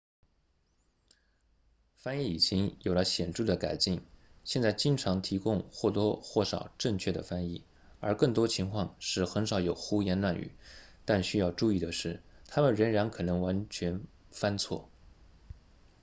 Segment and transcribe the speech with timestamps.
[1.95, 4.01] 翻译引擎有了显著的改进
[4.43, 7.63] 现在经常提供或多或少正确的翻译
[7.99, 10.49] 而更多情况是很少有胡言乱语
[11.05, 14.01] 但需要注意的是他们仍然可能会完全
[14.31, 14.89] 翻错